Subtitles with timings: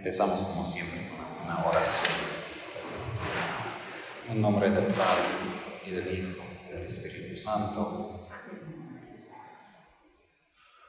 [0.00, 2.14] Empezamos como siempre con una oración.
[4.30, 5.24] En nombre del Padre
[5.84, 8.26] y del Hijo y del Espíritu Santo.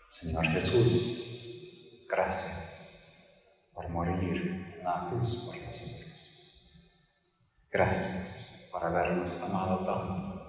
[0.09, 6.87] Señor Jesús, gracias por morir en la cruz por nosotros.
[7.69, 10.41] Gracias por habernos amado tanto.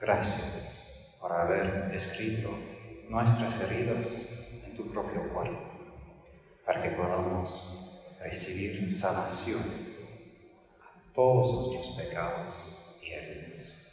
[0.00, 2.50] Gracias por haber escrito
[3.08, 5.77] nuestras heridas en tu propio cuerpo
[6.68, 9.62] para que podamos recibir sanación
[10.82, 13.86] a todos nuestros pecados y heridas.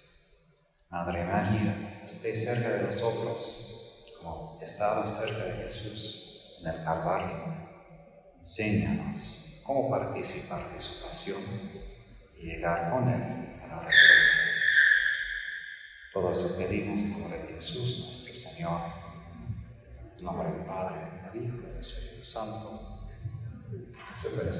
[0.90, 7.46] Madre María, esté cerca de nosotros como estaba cerca de Jesús en el Calvario.
[8.36, 11.42] Enséñanos cómo participar de su pasión
[12.38, 14.48] y llegar con Él a la resurrección.
[16.14, 18.82] Todo eso pedimos en nombre de Jesús, nuestro Señor,
[20.20, 22.80] en nombre del Padre, del Hijo y del Espíritu Santo
[24.16, 24.52] se puede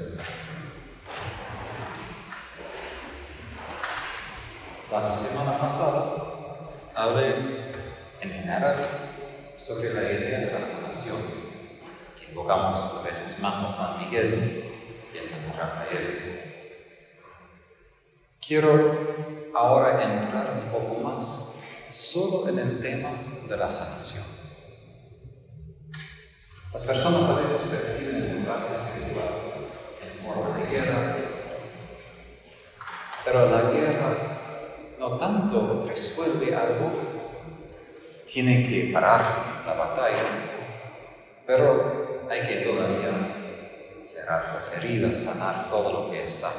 [4.88, 7.72] La semana pasada hablé
[8.20, 8.76] en general
[9.56, 11.16] sobre la idea de la sanación,
[12.16, 14.72] que invocamos a veces más a San Miguel
[15.12, 16.70] y a San Rafael.
[18.46, 21.54] Quiero ahora entrar un poco más
[21.90, 23.10] solo en el tema
[23.48, 24.35] de la sanación.
[26.72, 29.28] Las personas a veces perciben el combate espiritual
[30.02, 31.16] en forma de guerra,
[33.24, 34.36] pero la guerra
[34.98, 36.90] no tanto resuelve algo,
[38.26, 40.24] tiene que parar la batalla,
[41.46, 46.50] pero hay que todavía cerrar las heridas, sanar todo lo que está.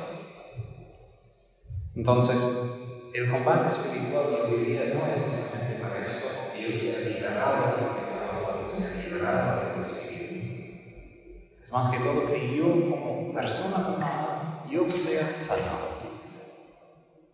[1.95, 6.27] Entonces, el combate espiritual, yo diría, no es simplemente para esto,
[6.59, 8.06] yo sea liberado
[8.67, 10.17] yo sea liberado del espíritu
[11.63, 15.97] es más que todo que yo como persona humana, yo sea sanado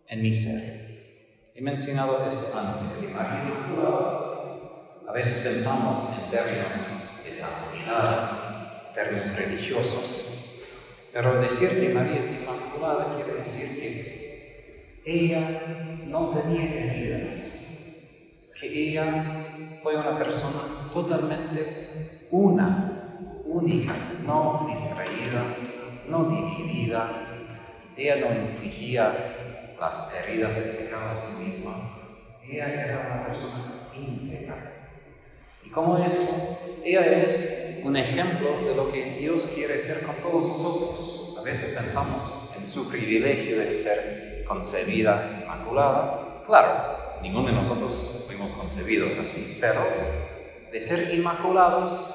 [0.08, 1.52] en mi ser.
[1.54, 9.36] He mencionado esto antes, que María Inmaculada, a veces pensamos en términos de santidad, términos
[9.36, 10.62] religiosos,
[11.12, 15.62] pero decir que María es Inmaculada quiere decir que ella
[16.06, 17.68] no tenía heridas,
[18.58, 19.43] que ella
[19.84, 23.92] fue una persona totalmente una única,
[24.24, 25.44] no distraída,
[26.08, 27.10] no dividida.
[27.94, 31.98] Ella no infligía las heridas de pecado a sí misma.
[32.42, 34.72] Ella era una persona íntegra.
[35.62, 40.48] Y como eso, ella es un ejemplo de lo que Dios quiere ser con todos
[40.48, 41.36] nosotros.
[41.38, 46.42] A veces pensamos en su privilegio de ser concebida inmaculada.
[46.46, 49.80] Claro, ninguno de nosotros fuimos concebidos así, pero
[50.70, 52.14] de ser inmaculados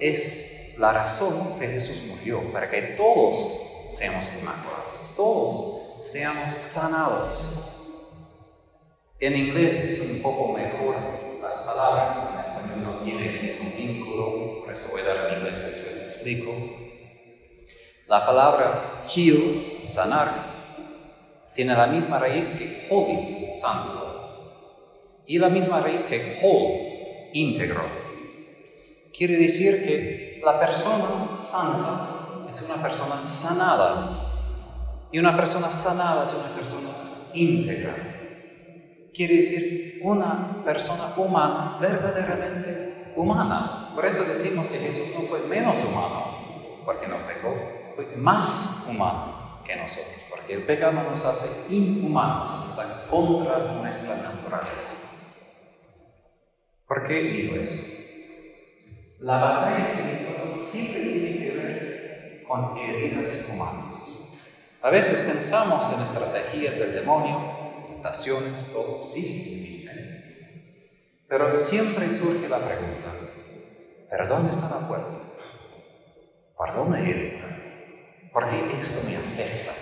[0.00, 3.60] es la razón que Jesús murió, para que todos
[3.92, 7.52] seamos inmaculados, todos seamos sanados.
[9.20, 10.96] En inglés es un poco mejor
[11.40, 15.64] las palabras, en español no tiene un vínculo, por eso voy a dar en inglés
[15.64, 16.52] después explico.
[18.08, 20.50] La palabra heal, sanar,
[21.54, 24.09] tiene la misma raíz que holy, santo,
[25.26, 27.82] y la misma raíz que hold, íntegro.
[29.12, 34.26] Quiere decir que la persona santa es una persona sanada.
[35.12, 36.88] Y una persona sanada es una persona
[37.34, 37.94] íntegra.
[39.12, 43.92] Quiere decir una persona humana, verdaderamente humana.
[43.94, 47.54] Por eso decimos que Jesús no fue menos humano, porque no pecó,
[47.96, 55.09] fue más humano que nosotros, porque el pecado nos hace inhumanos, está contra nuestra naturaleza.
[56.90, 57.86] ¿Por qué digo eso?
[59.20, 64.36] La batalla espiritual siempre tiene que ver con heridas humanas.
[64.82, 71.22] A veces pensamos en estrategias del demonio, tentaciones, todo, sí existen.
[71.28, 73.14] Pero siempre surge la pregunta,
[74.10, 75.16] ¿pero dónde está la puerta?
[76.56, 77.56] ¿Por dónde entra?
[78.32, 79.74] ¿Por qué esto me afecta?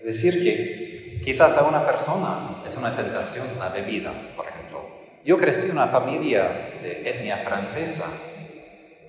[0.00, 4.12] Es decir, que quizás a una persona es una tentación la bebida.
[5.26, 8.06] Yo crecí en una familia de etnia francesa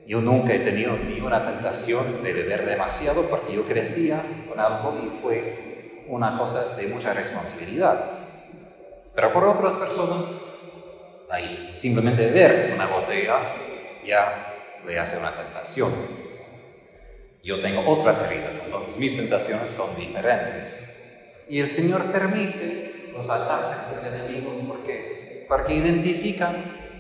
[0.07, 5.01] yo nunca he tenido ni una tentación de beber demasiado porque yo crecía con alcohol
[5.05, 8.11] y fue una cosa de mucha responsabilidad.
[9.13, 10.45] Pero por otras personas,
[11.73, 13.53] simplemente ver una botella
[14.05, 14.55] ya
[14.85, 15.91] le hace una tentación.
[17.43, 21.43] Yo tengo otras heridas, entonces mis tentaciones son diferentes.
[21.49, 24.56] Y el Señor permite los ataques del enemigo
[25.47, 26.55] porque, identifican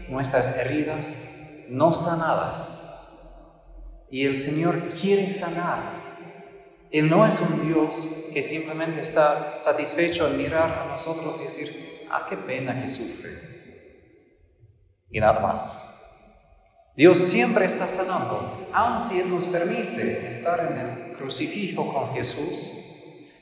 [0.09, 1.19] nuestras heridas
[1.69, 2.73] no sanadas
[4.09, 5.79] Y el Señor quiere sanar.
[6.91, 12.07] Él no es un Dios que simplemente está satisfecho en mirar a nosotros y decir,
[12.09, 13.31] ah, qué pena que sufre.
[15.09, 15.87] Y nada más.
[16.95, 22.71] Dios siempre está sanando, aun si Él nos permite estar en el crucifijo con Jesús,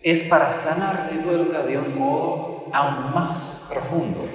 [0.04, 4.28] es para sanar de vuelta de un modo aún más profundo,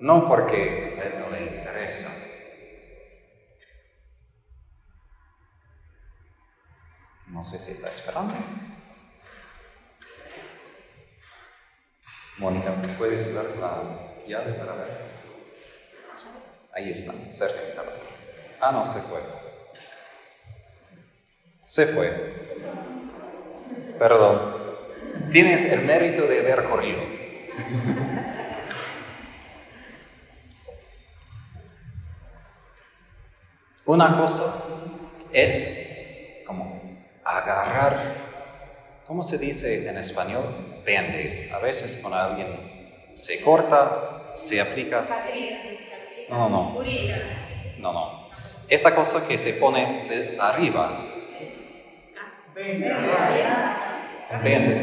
[0.00, 2.24] no porque a Él no le interesa.
[7.28, 8.34] No sé si está esperando.
[12.38, 14.88] Mónica, ¿me puedes dar la llave para ver?
[16.72, 17.82] Ahí está, cerca.
[18.60, 19.20] Ah, no, se fue.
[21.66, 22.12] Se fue.
[23.98, 24.56] Perdón.
[25.32, 27.02] Tienes el mérito de haber corrido.
[33.86, 34.64] Una cosa
[35.32, 36.80] es como
[37.24, 38.14] agarrar,
[39.06, 40.42] ¿cómo se dice en español?
[40.84, 45.06] band A veces cuando alguien se corta, se aplica.
[46.28, 46.82] No, no, no.
[47.78, 48.30] No, no.
[48.68, 51.06] Esta cosa que se pone de arriba.
[54.42, 54.82] Venga.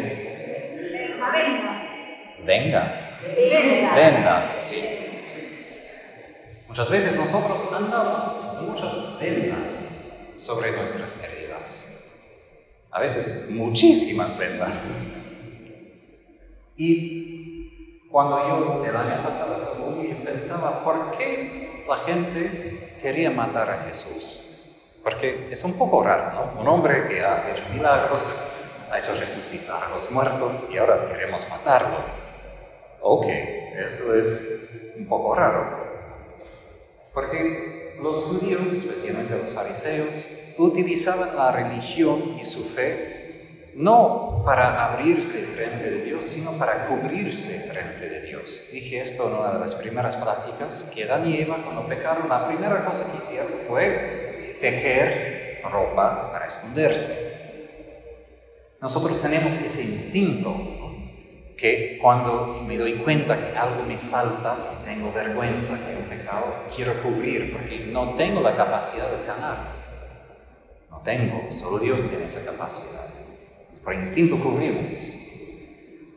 [2.45, 3.19] Venga.
[3.95, 5.02] Venga, sí.
[6.73, 12.03] Muchas veces nosotros andamos muchas vendas sobre nuestras heridas.
[12.89, 14.89] A veces muchísimas vendas.
[16.75, 23.69] Y cuando yo el año pasado estaba muy pensaba, ¿por qué la gente quería matar
[23.69, 24.41] a Jesús?
[25.03, 26.59] Porque es un poco raro, ¿no?
[26.59, 28.47] Un hombre que ha hecho milagros,
[28.91, 31.99] ha hecho resucitar a los muertos y ahora queremos matarlo.
[32.99, 35.82] Ok, eso es un poco raro.
[37.13, 45.39] Porque los judíos, especialmente los fariseos, utilizaban la religión y su fe no para abrirse
[45.39, 48.69] frente de Dios, sino para cubrirse frente de Dios.
[48.71, 52.47] Dije esto en una de las primeras prácticas, que Adán y Eva cuando pecaron, la
[52.47, 57.33] primera cosa que hicieron fue tejer ropa para esconderse.
[58.81, 60.82] Nosotros tenemos ese instinto
[61.63, 66.55] que cuando me doy cuenta que algo me falta, que tengo vergüenza, que un pecado,
[66.75, 69.59] quiero cubrir porque no tengo la capacidad de sanar.
[70.91, 73.07] No tengo, solo Dios tiene esa capacidad.
[73.81, 74.97] Por instinto cubrimos.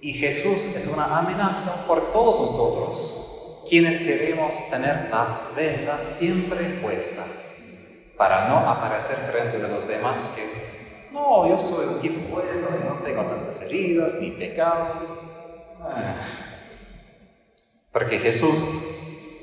[0.01, 7.55] Y Jesús es una amenaza por todos nosotros, quienes queremos tener las vendas siempre puestas,
[8.17, 10.43] para no aparecer frente de los demás que
[11.13, 15.36] no, yo soy un tipo bueno, no tengo tantas heridas ni pecados.
[17.93, 18.63] Porque Jesús,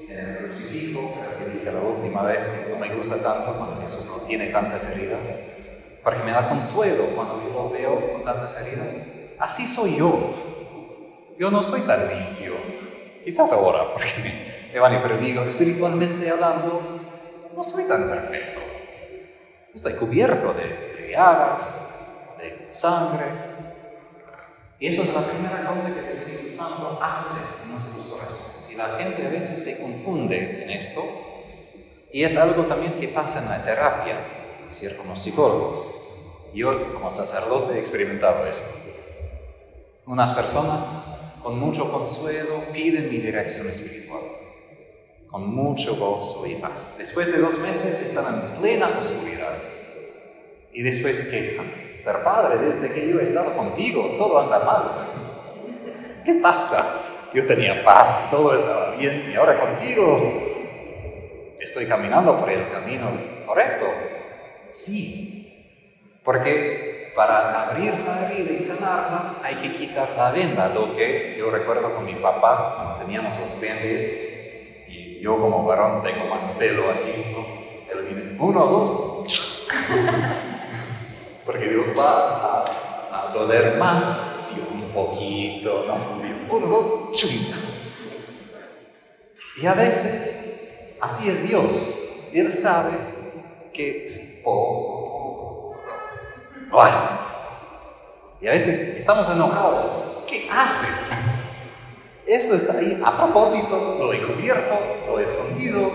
[0.10, 4.08] en el crucifijo, que dije la última vez que no me gusta tanto cuando Jesús
[4.08, 5.40] no tiene tantas heridas,
[6.04, 9.08] porque me da consuelo cuando yo lo veo con tantas heridas.
[9.40, 10.36] Así soy yo.
[11.40, 12.54] Yo no soy tan limpio.
[13.24, 17.02] Quizás ahora, porque me van pero digo, espiritualmente hablando,
[17.56, 18.62] no soy tan perfecto.
[19.74, 21.16] Estoy cubierto de de
[22.38, 23.26] de sangre.
[24.80, 26.33] Y eso es la primera cosa que Espíritu
[26.64, 28.70] Santo hace en nuestros corazones.
[28.72, 31.04] Y la gente a veces se confunde en esto.
[32.12, 34.20] Y es algo también que pasa en la terapia,
[34.64, 35.94] es decir, como psicólogos.
[36.54, 38.70] Yo como sacerdote he experimentado esto.
[40.06, 44.22] Unas personas con mucho consuelo piden mi dirección espiritual,
[45.28, 46.96] con mucho gozo y paz.
[46.98, 49.58] Después de dos meses están en plena oscuridad
[50.72, 51.66] y después quejan.
[52.06, 54.92] Pero Padre, desde que yo he estado contigo, todo anda mal.
[56.24, 57.02] ¿Qué pasa?
[57.34, 60.42] Yo tenía paz, todo estaba bien y ahora contigo
[61.60, 63.12] estoy caminando por el camino
[63.46, 63.88] correcto.
[64.70, 71.36] Sí, porque para abrir la herida y sanarla hay que quitar la venda, lo que
[71.38, 74.14] yo recuerdo con mi papá cuando teníamos los band-aids
[74.88, 77.64] y yo como varón tengo más pelo aquí, ¿no?
[78.40, 79.68] uno, dos,
[81.46, 84.43] porque digo, va a, doler más
[84.94, 86.56] poquito, ¿no?
[86.56, 87.32] Uno, dos, chum.
[89.62, 92.00] Y a veces, así es Dios.
[92.34, 92.92] Él sabe
[93.74, 95.82] que si poco, poco,
[96.70, 97.08] lo hace.
[98.42, 100.26] Y a veces estamos enojados.
[100.28, 101.12] ¿Qué haces?
[102.26, 105.92] Esto está ahí a propósito, lo he cubierto, lo he escondido.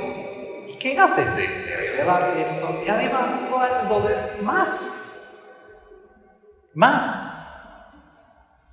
[0.66, 2.82] ¿Y qué haces de, de revelar esto?
[2.86, 4.98] Y además lo haces doler más
[6.78, 7.37] más.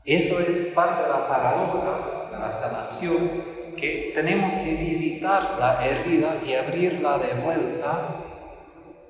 [0.06, 6.40] Eso es parte de la paradoja de la sanación, que tenemos que visitar la herida
[6.46, 8.22] y abrirla de vuelta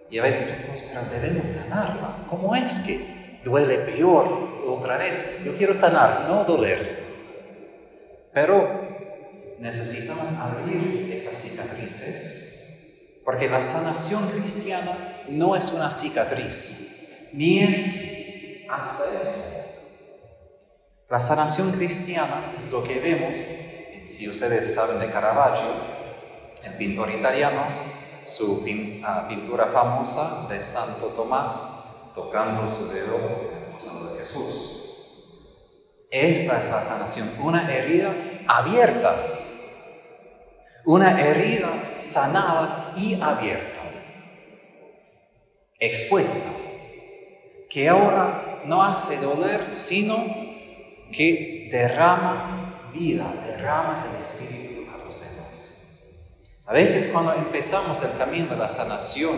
[0.09, 2.25] Y a veces pensamos, pero debemos sanarla.
[2.29, 5.41] ¿Cómo es que duele peor otra vez?
[5.43, 7.03] Yo quiero sanar, no doler.
[8.33, 18.65] Pero necesitamos abrir esas cicatrices, porque la sanación cristiana no es una cicatriz, ni es
[18.69, 19.64] hasta.
[21.07, 23.37] La sanación cristiana es lo que vemos,
[24.03, 25.67] si ustedes saben de Caravaggio,
[26.63, 27.63] el pintor italiano,
[28.23, 28.65] su
[29.03, 36.07] ah, pintura famosa de Santo Tomás tocando su dedo en de Jesús.
[36.09, 38.11] Esta es la sanación, una herida
[38.47, 39.15] abierta,
[40.85, 41.69] una herida
[41.99, 43.81] sanada y abierta,
[45.79, 46.49] expuesta,
[47.69, 50.54] que ahora no hace doler, sino
[51.11, 56.03] que derrama vida, derrama el Espíritu a los demás.
[56.65, 59.35] A veces cuando empezamos el camino de la sanación,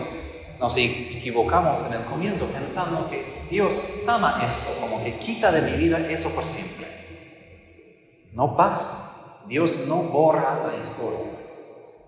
[0.58, 5.72] nos equivocamos en el comienzo pensando que Dios sana esto, como que quita de mi
[5.72, 6.86] vida eso por siempre.
[8.32, 9.44] No pasa.
[9.46, 11.32] Dios no borra la historia.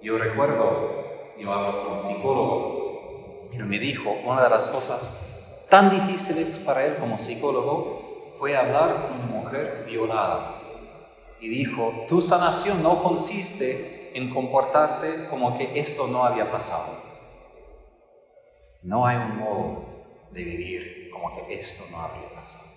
[0.03, 5.91] Yo recuerdo, yo hablo con un psicólogo, y me dijo, una de las cosas tan
[5.91, 10.63] difíciles para él como psicólogo fue hablar con una mujer violada.
[11.41, 17.11] Y dijo, tu sanación no consiste en comportarte como que esto no había pasado
[18.83, 19.85] no hay un modo
[20.33, 22.71] de vivir como que esto no habría pasado.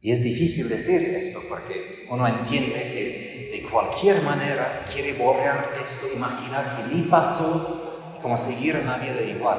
[0.00, 6.06] Y es difícil decir esto porque uno entiende que de cualquier manera quiere borrar esto,
[6.14, 9.58] imaginar que ni pasó y como seguir una vida igual.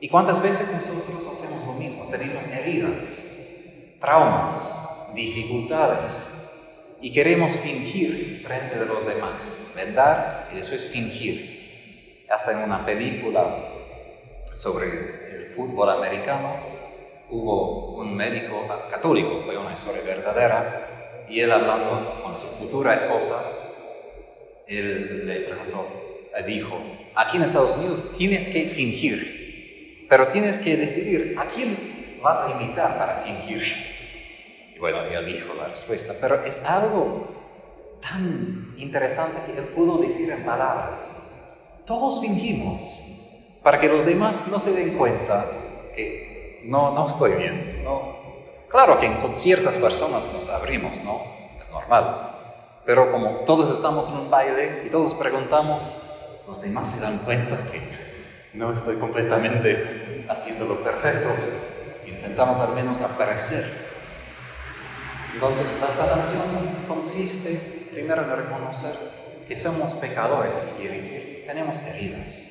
[0.00, 2.06] ¿Y cuántas veces nosotros hacemos lo mismo?
[2.10, 3.29] Tenemos heridas,
[4.00, 6.40] traumas, dificultades
[7.00, 12.26] y queremos fingir frente de los demás, vendar y después fingir.
[12.28, 13.72] Hasta en una película
[14.52, 16.56] sobre el fútbol americano,
[17.28, 23.40] hubo un médico católico, fue una historia verdadera, y él hablando con su futura esposa,
[24.66, 25.86] él le preguntó,
[26.34, 26.78] le dijo,
[27.14, 31.89] aquí en Estados Unidos tienes que fingir, pero tienes que decidir a quién
[32.22, 33.62] vas a imitar para fingir.
[34.74, 37.28] Y bueno, ella dijo la respuesta, pero es algo
[38.00, 41.28] tan interesante que él pudo decir en palabras.
[41.84, 43.04] Todos fingimos,
[43.62, 45.46] para que los demás no se den cuenta
[45.94, 47.82] que no, no estoy bien.
[47.84, 48.18] No.
[48.68, 51.20] Claro que con ciertas personas nos abrimos, ¿no?
[51.60, 52.30] Es normal.
[52.86, 56.02] Pero como todos estamos en un baile y todos preguntamos,
[56.46, 57.80] los demás se dan cuenta que
[58.54, 61.28] no estoy completamente haciendo lo perfecto.
[62.20, 63.64] Intentamos al menos aparecer.
[65.32, 68.92] Entonces la sanación consiste primero en reconocer
[69.48, 72.50] que somos pecadores, que quiere decir, tenemos heridas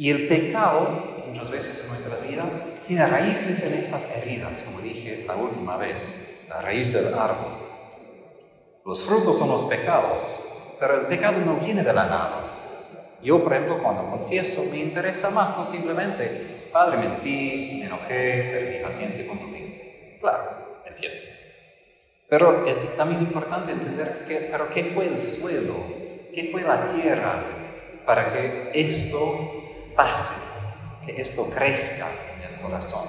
[0.00, 2.44] y el pecado, muchas veces en nuestra vida,
[2.84, 7.52] tiene raíces en esas heridas, como dije la última vez, la raíz del árbol.
[8.86, 13.18] Los frutos son los pecados, pero el pecado no viene de la nada.
[13.22, 18.82] Yo, por ejemplo, cuando confieso, me interesa más, no simplemente, Padre, mentí, me enojé, perdí
[18.82, 20.18] paciencia con tu fin.
[20.20, 21.18] Claro, entiendo.
[22.28, 25.74] Pero es también importante entender que, pero qué fue el suelo,
[26.32, 27.42] qué fue la tierra
[28.06, 30.40] para que esto pase,
[31.04, 33.04] que esto crezca en el corazón.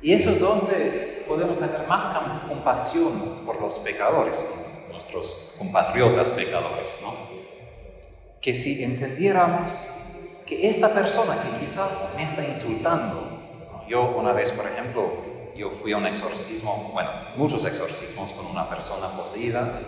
[0.00, 2.08] Y eso es donde podemos tener más
[2.48, 4.48] compasión por los pecadores,
[4.90, 7.14] nuestros compatriotas pecadores, ¿no?
[8.40, 9.88] Que si entendiéramos
[10.50, 13.38] que esta persona que quizás me está insultando,
[13.86, 15.08] yo una vez, por ejemplo,
[15.54, 19.80] yo fui a un exorcismo, bueno, muchos exorcismos con una persona poseída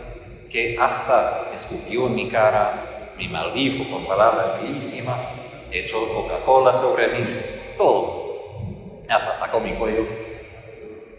[0.48, 7.26] que hasta escupió en mi cara, me maldijo con palabras bellísimas, echó Coca-Cola sobre mí,
[7.76, 9.00] todo.
[9.08, 10.06] Hasta sacó mi cuello.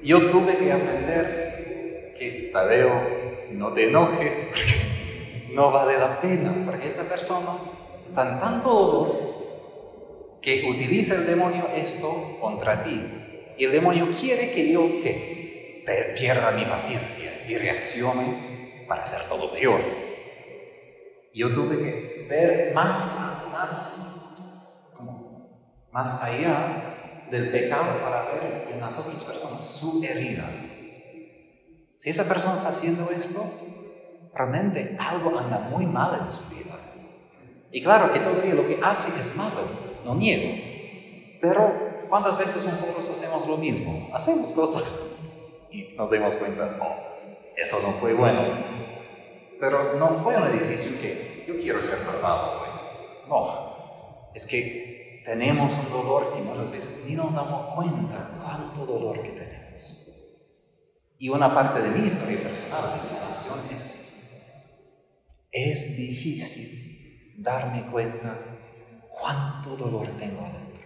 [0.01, 2.93] Yo tuve que aprender que, Tadeo,
[3.51, 7.57] no te enojes porque no vale la pena, porque esta persona
[8.05, 9.32] está en tanto dolor
[10.43, 13.01] que utiliza el demonio esto contra ti.
[13.57, 15.83] Y el demonio quiere que yo que
[16.15, 19.81] pierda mi paciencia y reaccione para hacer todo peor.
[21.33, 23.17] Yo tuve que ver más,
[23.51, 24.13] más
[25.93, 30.43] más allá del pecado para ver en las otras personas su herida.
[31.97, 33.45] Si esa persona está haciendo esto,
[34.33, 36.77] realmente algo anda muy mal en su vida.
[37.71, 40.53] Y claro que todavía lo que hace es malo, no niego.
[41.41, 44.09] Pero ¿cuántas veces nosotros hacemos lo mismo?
[44.13, 45.17] Hacemos cosas
[45.71, 46.95] y nos damos cuenta, oh,
[47.57, 48.41] eso no fue bueno.
[49.59, 52.63] Pero no fue una decisión que yo quiero ser malvado.
[53.27, 59.21] No, es que tenemos un dolor y muchas veces ni nos damos cuenta cuánto dolor
[59.21, 60.09] que tenemos.
[61.17, 64.59] Y una parte de mi historia personal de sanación es,
[65.51, 68.52] es difícil darme cuenta
[69.19, 70.83] cuánto dolor tengo adentro.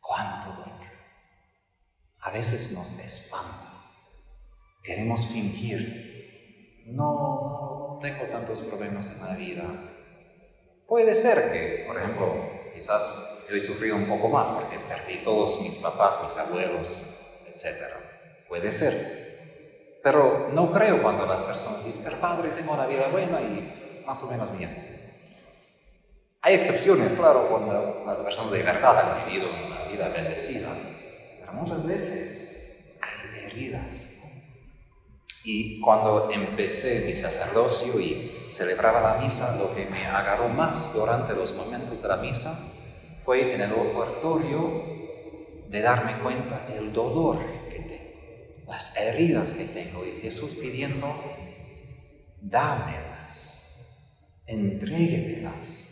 [0.00, 0.86] Cuánto dolor.
[2.20, 3.72] A veces nos espanta.
[4.82, 6.84] Queremos fingir.
[6.86, 9.64] No, no tengo tantos problemas en la vida.
[10.86, 15.60] Puede ser que, por ejemplo, quizás yo he sufrido un poco más porque perdí todos
[15.62, 17.02] mis papás, mis abuelos,
[17.46, 17.82] etc.
[18.48, 20.00] Puede ser.
[20.02, 24.22] Pero no creo cuando las personas dicen, pero padre, tengo una vida buena y más
[24.22, 24.97] o menos bien.
[26.40, 30.68] Hay excepciones, claro, cuando las personas de verdad han vivido una vida bendecida,
[31.40, 34.20] pero muchas veces hay heridas.
[35.44, 41.34] Y cuando empecé mi sacerdocio y celebraba la misa, lo que me agarró más durante
[41.34, 42.56] los momentos de la misa
[43.24, 44.84] fue en el ofertorio
[45.68, 51.14] de darme cuenta del dolor que tengo, las heridas que tengo, y Jesús pidiendo,
[52.40, 55.87] dámelas, entréguemelas.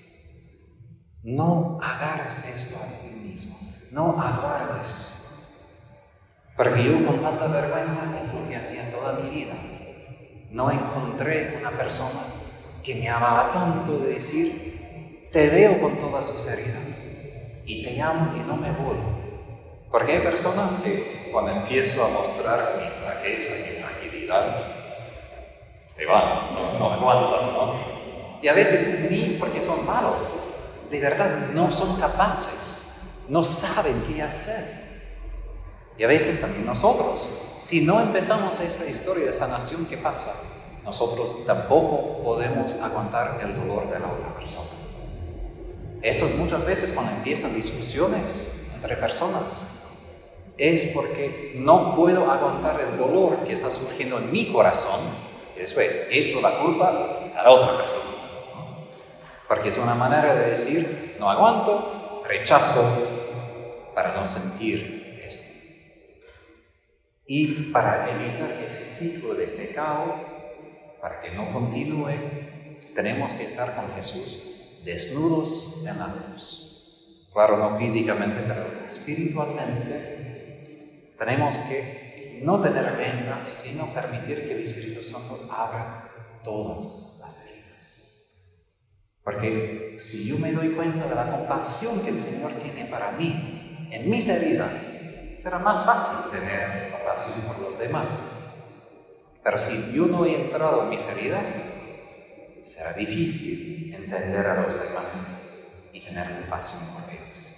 [1.27, 3.57] No agarres esto a ti mismo,
[3.91, 5.59] no aguardes.
[6.57, 9.55] Porque yo con tanta vergüenza es lo que hacía toda mi vida.
[10.53, 12.21] No encontré una persona
[12.85, 17.09] que me amaba tanto de decir, te veo con todas sus heridas
[17.65, 18.99] y te amo y no me voy.
[19.91, 24.59] Porque hay personas que cuando empiezo a mostrar mi fraqueza y mi fragilidad,
[25.89, 27.75] se van, no, no aguantan, ¿no?
[28.41, 30.46] Y a veces ni porque son malos,
[30.91, 32.85] de verdad no son capaces,
[33.29, 34.87] no saben qué hacer.
[35.99, 40.35] Y a veces también nosotros, si no empezamos esta historia de sanación, ¿qué pasa?
[40.85, 44.71] Nosotros tampoco podemos aguantar el dolor de la otra persona.
[46.03, 49.69] Eso es muchas veces cuando empiezan discusiones entre personas.
[50.59, 55.01] Es porque no puedo aguantar el dolor que está surgiendo en mi corazón
[55.57, 58.16] después echo la culpa a la otra persona.
[59.49, 62.83] Porque es una manera de decir, no aguanto, rechazo
[63.95, 65.55] para no sentir esto.
[67.27, 70.15] Y para evitar ese ciclo de pecado,
[71.01, 72.13] para que no continúe,
[72.95, 77.29] tenemos que estar con Jesús desnudos en la cruz.
[77.33, 80.17] Claro, no físicamente, pero espiritualmente
[81.19, 86.11] tenemos que no tener vendas, sino permitir que el Espíritu Santo abra
[86.43, 87.46] todas las
[89.27, 93.89] porque si yo me doy cuenta de la compasión que el Señor tiene para mí
[93.91, 94.93] en mis heridas,
[95.37, 98.29] será más fácil tener compasión por los demás.
[99.43, 101.73] Pero si yo no he entrado en mis heridas,
[102.63, 105.43] será difícil entender a los demás
[105.93, 107.57] y tener compasión por ellos.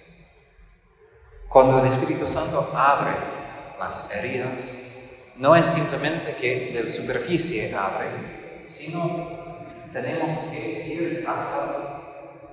[1.47, 3.15] Cuando el Espíritu Santo abre
[3.77, 4.85] las heridas,
[5.35, 9.48] no es simplemente que del superficie abre, sino
[9.91, 12.01] tenemos que ir hasta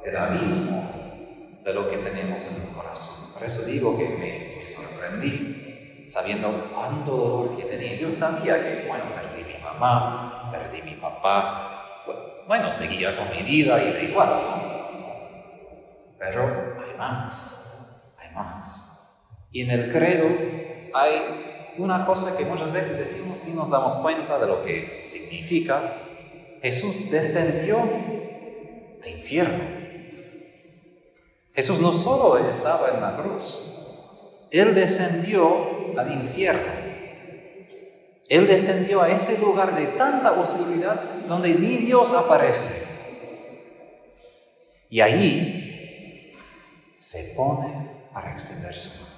[0.05, 3.35] el abismo de lo que tenemos en el corazón.
[3.35, 7.95] Por eso digo que me, sorprendí sabiendo cuánto dolor que tenía.
[8.01, 11.77] Yo sabía que, bueno, perdí mi mamá, perdí mi papá,
[12.47, 14.77] bueno, seguía con mi vida y da igual, ¿no?
[16.19, 19.49] Pero hay más, hay más.
[19.51, 20.27] Y en el credo
[20.95, 25.95] hay una cosa que muchas veces decimos y nos damos cuenta de lo que significa,
[26.63, 27.79] Jesús descendió
[29.03, 29.65] al infierno.
[31.55, 33.65] Jesús no solo estaba en la cruz,
[34.51, 36.87] Él descendió al infierno.
[38.29, 42.85] Él descendió a ese lugar de tanta oscuridad donde ni Dios aparece.
[44.91, 46.33] Y ahí
[46.97, 47.69] se pone
[48.13, 49.16] para extender su mano.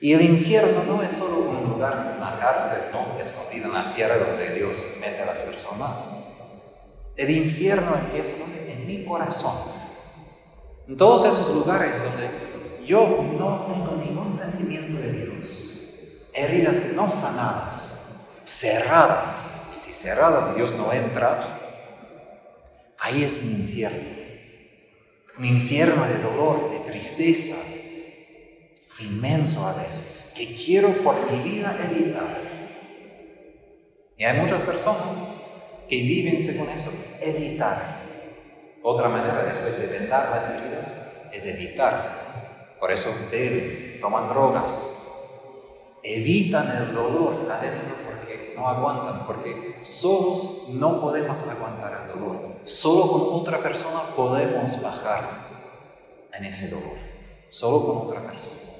[0.00, 3.18] Y el infierno no es solo un lugar, una cárcel, ¿no?
[3.18, 6.24] escondida en la tierra donde Dios mete a las personas.
[7.16, 9.56] El infierno empieza en mi corazón.
[10.86, 15.64] En todos esos lugares donde yo no tengo ningún sentimiento de Dios.
[16.32, 19.68] Heridas no sanadas, cerradas.
[19.76, 21.58] Y si cerradas Dios no entra,
[23.00, 24.16] ahí es mi infierno.
[25.38, 27.56] Un infierno de dolor, de tristeza,
[29.00, 32.48] inmenso a veces, que quiero por mi vida evitar.
[34.16, 35.38] Y hay muchas personas
[35.88, 38.02] que viven según eso, evitar.
[38.82, 42.76] Otra manera después de vendar las heridas es evitar.
[42.80, 45.06] Por eso beben, toman drogas,
[46.02, 52.60] evitan el dolor adentro porque no aguantan, porque solos no podemos aguantar el dolor.
[52.64, 55.48] Solo con otra persona podemos bajar
[56.32, 56.96] en ese dolor.
[57.50, 58.77] Solo con otra persona.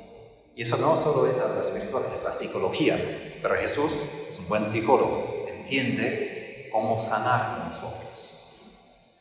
[0.59, 3.39] Y eso no solo es algo espiritual, es la psicología.
[3.41, 8.67] Pero Jesús es un buen psicólogo, entiende cómo sanar nosotros.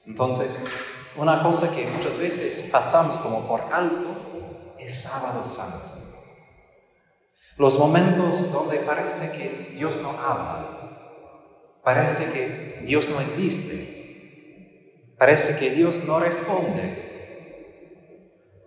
[0.07, 0.65] Entonces,
[1.15, 5.77] una cosa que muchas veces pasamos como por alto es sábado santo.
[7.57, 15.69] Los momentos donde parece que Dios no habla, parece que Dios no existe, parece que
[15.69, 17.05] Dios no responde,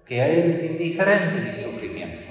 [0.07, 2.30] que a Él es indiferente mi sufrimiento.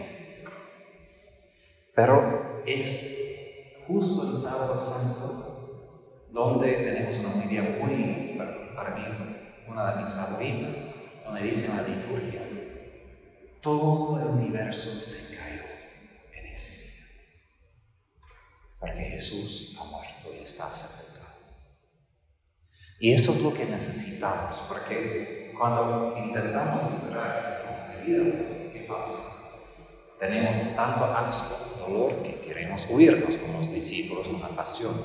[1.99, 8.39] Pero es justo el sábado santo donde tenemos una idea muy,
[8.73, 9.03] para mí,
[9.67, 12.39] una de mis favoritas, donde dice en la liturgia,
[13.61, 15.61] todo el universo se cayó
[16.33, 17.05] en ese día,
[18.79, 21.35] porque Jesús ha muerto y está sepultado.
[23.01, 28.39] Y eso es lo que necesitamos, porque cuando intentamos en las heridas,
[28.71, 29.35] ¿qué pasa?
[30.17, 31.68] Tenemos tanto asco,
[32.23, 34.95] que queremos huirnos como los discípulos, una pasión.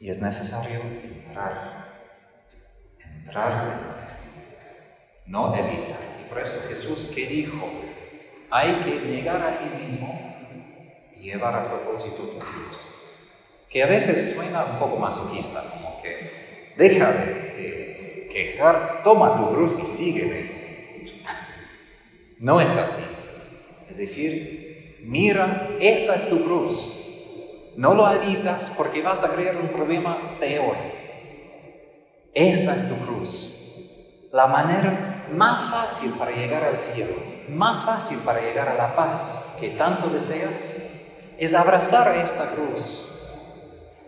[0.00, 0.80] Y es necesario
[1.12, 1.78] entrar
[5.28, 5.98] no evitar.
[6.20, 7.70] Y por eso Jesús que dijo,
[8.50, 10.18] hay que negar a ti mismo
[11.14, 12.94] y llevar a propósito tu cruz.
[13.68, 19.76] Que a veces suena un poco masoquista, como que deja de, quejar, toma tu cruz
[19.80, 20.58] y sígueme.
[22.40, 23.02] No es así.
[23.90, 24.67] Es decir,
[25.02, 26.94] mira, esta es tu cruz.
[27.76, 30.76] No lo evitas porque vas a crear un problema peor.
[32.34, 33.54] Esta es tu cruz.
[34.32, 37.14] La manera más fácil para llegar al cielo,
[37.48, 40.74] más fácil para llegar a la paz que tanto deseas,
[41.38, 43.08] es abrazar esta cruz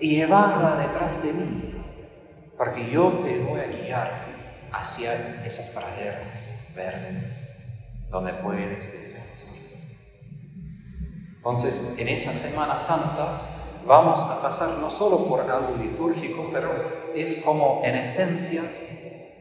[0.00, 1.74] y llevarla detrás de mí,
[2.56, 4.26] porque yo te voy a guiar
[4.72, 5.12] hacia
[5.44, 7.40] esas praderas verdes
[8.10, 9.29] donde puedes descansar.
[11.40, 13.40] Entonces, en esa Semana Santa
[13.86, 16.70] vamos a pasar no solo por algo litúrgico, pero
[17.14, 18.62] es como en esencia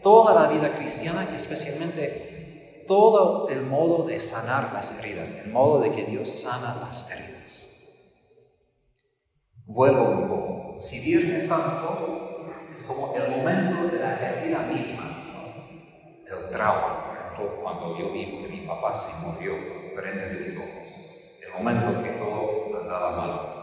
[0.02, 5.82] toda la vida cristiana y especialmente todo el modo de sanar las heridas, el modo
[5.82, 7.68] de que Dios sana las heridas.
[9.66, 10.76] Vuelvo un poco.
[10.80, 15.04] Si Viernes Santo es como el momento de la herida misma,
[16.26, 19.52] el trauma, por ejemplo, cuando yo vi que mi papá se murió
[19.94, 20.89] frente de mis ojos,
[21.50, 23.60] el momento que todo andaba mal.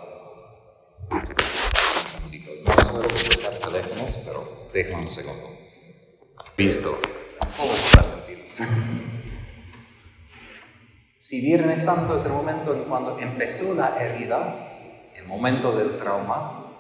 [2.67, 5.49] No suelo usar teléfonos, pero déjame un segundo.
[6.57, 6.99] Listo.
[7.57, 8.67] Todos están
[11.17, 16.73] Si Viernes Santo es el momento en cuando empezó la herida, el momento del trauma,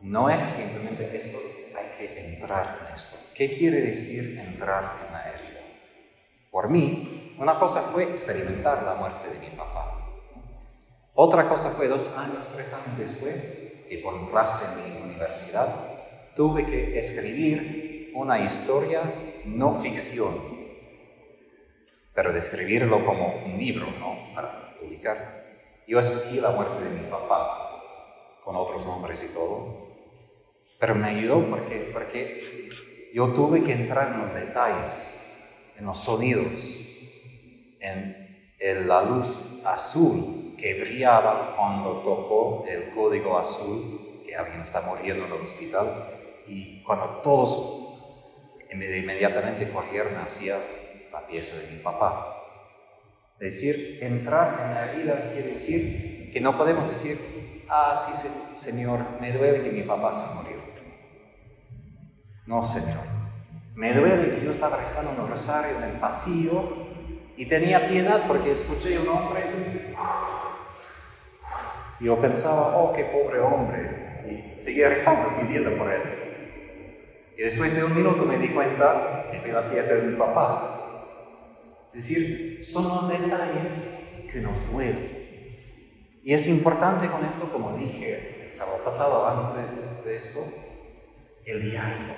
[0.00, 1.38] no es simplemente esto,
[1.76, 3.16] hay que entrar en esto.
[3.34, 5.60] ¿Qué quiere decir entrar en la herida?
[6.50, 9.98] Por mí, una cosa fue experimentar la muerte de mi papá.
[11.14, 15.68] Otra cosa fue dos años, tres años después, que por clase en mi universidad,
[16.34, 19.02] tuve que escribir una historia
[19.44, 20.34] no ficción,
[22.14, 24.34] pero describirlo como un libro, ¿no?
[24.34, 25.42] Para publicar.
[25.86, 29.88] Yo escogí la muerte de mi papá, con otros nombres y todo,
[30.78, 32.40] pero me ayudó porque, porque
[33.12, 35.20] yo tuve que entrar en los detalles,
[35.78, 36.80] en los sonidos,
[37.82, 45.26] en la luz azul que brillaba cuando tocó el código azul, que alguien está muriendo
[45.26, 46.08] en el hospital,
[46.46, 47.82] y cuando todos
[48.70, 50.56] inmediatamente corrieron hacia
[51.12, 52.38] la pieza de mi papá.
[53.40, 57.18] Decir, entrar en la herida quiere decir que no podemos decir,
[57.68, 60.56] ah, sí, Señor, me duele que mi papá se murió.
[62.46, 63.00] No, Señor.
[63.74, 66.81] Me duele que yo estaba rezando un rosario en el pasillo
[67.36, 69.42] y tenía piedad porque escuché un hombre
[72.02, 76.02] yo pensaba, oh, qué pobre hombre, y seguía rezando, pidiendo por él.
[77.38, 81.06] Y después de un minuto me di cuenta que fue la pieza de mi papá.
[81.86, 85.22] Es decir, son los detalles que nos duelen.
[86.24, 90.40] Y es importante con esto, como dije el sábado pasado, antes de esto,
[91.44, 92.16] el diario.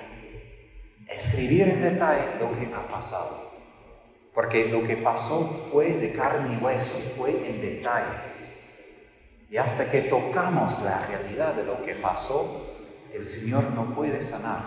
[1.07, 3.44] Escribir en detalle lo que ha pasado.
[4.35, 8.65] Porque lo que pasó fue de carne y hueso, fue en detalles.
[9.49, 12.75] Y hasta que tocamos la realidad de lo que pasó,
[13.13, 14.63] el Señor no puede sanar.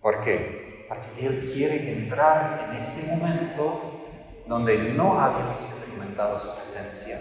[0.00, 0.86] ¿Por qué?
[0.88, 4.06] Porque Él quiere entrar en este momento
[4.46, 7.20] donde no habíamos experimentado su presencia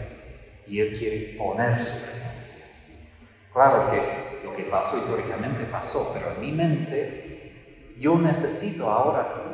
[0.66, 2.66] y Él quiere poner su presencia.
[3.52, 9.50] Claro que lo que pasó históricamente pasó, pero en mi mente yo necesito ahora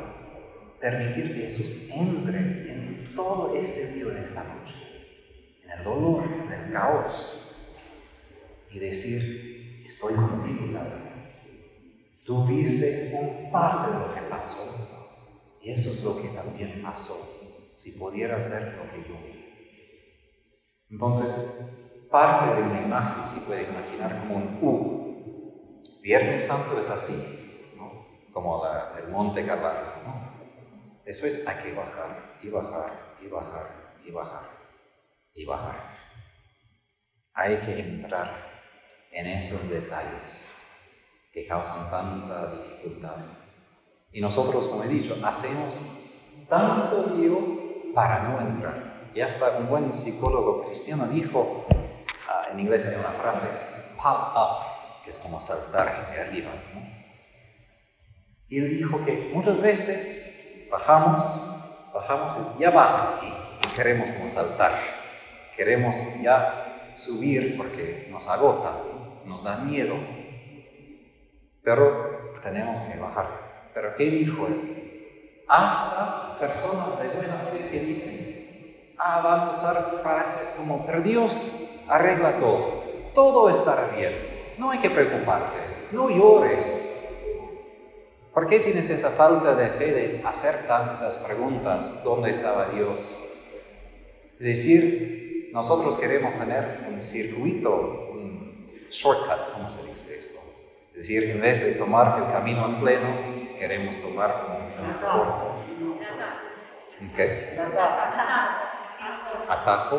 [0.80, 2.38] permitir que Jesús entre
[2.72, 4.74] en todo este día de esta noche,
[5.64, 7.42] en el dolor, en el caos,
[8.70, 11.06] y decir, estoy contigo, David.
[12.24, 17.72] Tú viste un parte de lo que pasó, y eso es lo que también pasó,
[17.74, 19.36] si pudieras ver lo que yo vi.
[20.90, 25.80] Entonces, parte de una imagen se puede imaginar como un U.
[26.02, 27.14] Viernes Santo es así,
[28.32, 28.62] como
[28.96, 30.02] el Monte Calvario.
[30.04, 30.25] ¿no?
[31.06, 34.50] Después hay que bajar y bajar y bajar y bajar
[35.34, 35.96] y bajar.
[37.32, 38.32] Hay que entrar
[39.12, 40.50] en esos detalles
[41.32, 43.18] que causan tanta dificultad.
[44.10, 45.80] Y nosotros, como he dicho, hacemos
[46.48, 49.10] tanto lío para no entrar.
[49.14, 51.66] Y hasta un buen psicólogo cristiano dijo,
[52.28, 53.46] ah, en inglés hay una frase,
[53.96, 56.50] pop up, que es como saltar de arriba.
[58.48, 60.35] Y él dijo que muchas veces
[60.76, 61.42] bajamos,
[61.94, 63.18] bajamos y ya basta,
[63.74, 64.72] queremos como saltar,
[65.56, 68.72] queremos ya subir porque nos agota,
[69.24, 69.94] nos da miedo,
[71.62, 73.70] pero tenemos que bajar.
[73.72, 75.44] ¿Pero qué dijo él?
[75.48, 81.84] Hasta personas de buena fe que dicen, ah, van a usar frases como, pero Dios
[81.88, 82.82] arregla todo,
[83.14, 86.95] todo estará bien, no hay que preocuparte, no llores.
[88.36, 92.04] ¿Por qué tienes esa falta de fe de hacer tantas preguntas?
[92.04, 93.18] ¿Dónde estaba Dios?
[94.38, 100.38] Es decir, nosotros queremos tener un circuito, un shortcut, ¿cómo se dice esto?
[100.88, 105.02] Es decir, en vez de tomar el camino en pleno, queremos tomar un camino más
[105.06, 105.54] corto.
[107.14, 107.58] ¿Okay?
[109.48, 109.96] atajo.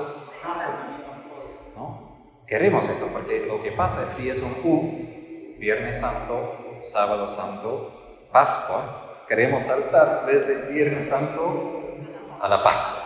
[1.75, 2.17] ¿no?
[2.45, 7.96] Queremos esto porque lo que pasa es si es un U, Viernes Santo, Sábado Santo,
[8.31, 11.97] Pascua, queremos saltar desde el Viernes Santo
[12.39, 13.03] a la Pascua.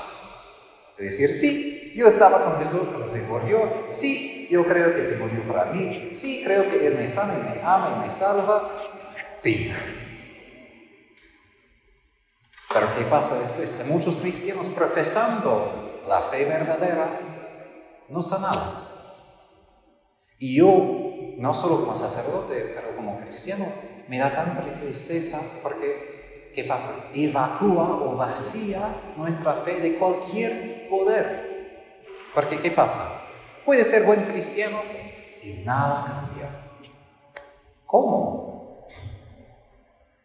[0.98, 5.18] Es decir, sí, yo estaba con Jesús cuando se murió, sí, yo creo que se
[5.18, 8.72] murió para mí, sí, creo que Él me sana y me ama y me salva,
[9.42, 9.74] fin.
[12.74, 13.76] Pero ¿qué pasa después?
[13.86, 17.20] Muchos cristianos profesando la fe verdadera,
[18.10, 18.92] no sanadas.
[20.38, 23.66] Y yo, no solo como sacerdote, pero como cristiano,
[24.08, 27.10] me da tanta tristeza porque, ¿qué pasa?
[27.14, 28.80] Evacúa o vacía
[29.18, 31.52] nuestra fe de cualquier poder.
[32.34, 33.22] Porque, ¿qué pasa?
[33.66, 34.78] Puede ser buen cristiano
[35.44, 36.68] y nada cambia.
[37.86, 38.88] ¿Cómo?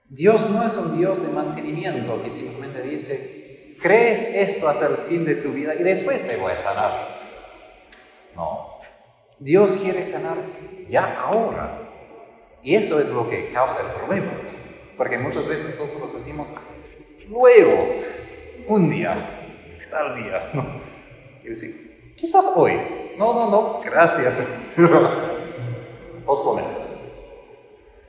[0.08, 5.24] Dios no es un Dios de mantenimiento que simplemente dice, crees esto hasta el fin
[5.24, 6.92] de tu vida y después te voy a sanar.
[8.34, 8.68] No.
[9.38, 10.36] Dios quiere sanar
[10.88, 11.85] ya ahora.
[12.62, 14.32] Y eso es lo que causa el problema.
[14.96, 16.52] Porque muchas veces nosotros decimos,
[17.28, 17.88] luego,
[18.66, 19.14] un día,
[19.90, 20.50] tal día.
[20.52, 20.62] No.
[21.40, 22.78] Quiere decir, quizás hoy.
[23.16, 24.46] No, no, no, gracias.
[26.24, 26.96] Posponemos.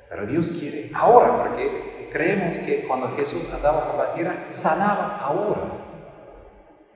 [0.09, 5.87] Pero Dios quiere ahora, porque creemos que cuando Jesús andaba por la tierra, sanaba ahora.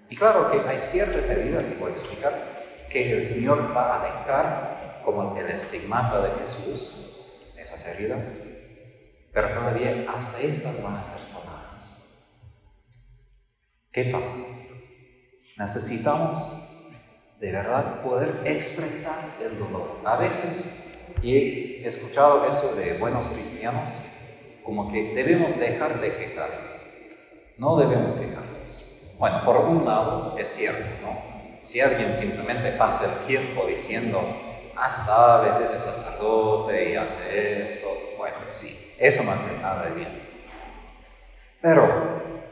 [0.09, 2.33] Y claro que hay ciertas heridas, y voy a explicar,
[2.89, 7.10] que el Señor va a dejar como el estigmata de Jesús,
[7.61, 8.39] esas heridas,
[9.31, 12.27] pero todavía hasta estas van a ser sanadas.
[13.91, 14.39] ¿Qué pasa?
[15.57, 16.51] Necesitamos
[17.39, 19.99] de verdad poder expresar el dolor.
[20.05, 20.71] A veces,
[21.21, 24.01] y he escuchado eso de buenos cristianos,
[24.63, 26.71] como que debemos dejar de quejar.
[27.57, 28.85] No debemos quejarnos.
[29.17, 31.31] Bueno, por un lado es cierto, ¿no?
[31.61, 34.19] Si alguien simplemente pasa el tiempo diciendo,
[34.81, 40.29] ah, sabes, ese sacerdote y hace esto, bueno, sí, eso no hace nada de bien.
[41.61, 42.49] Pero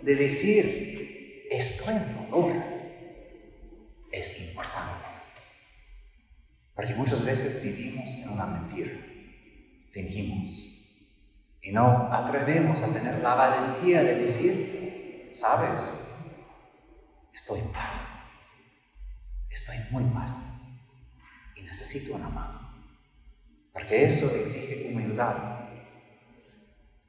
[0.00, 2.54] de decir, estoy en dolor,
[4.10, 5.06] es importante.
[6.74, 8.92] Porque muchas veces vivimos en una mentira,
[9.90, 10.74] fingimos.
[11.60, 16.00] Y no atrevemos a tener la valentía de decir, sabes,
[17.34, 18.32] estoy mal,
[19.50, 20.47] estoy muy mal
[21.68, 22.60] necesito una mano.
[23.72, 25.34] Porque eso exige humildad.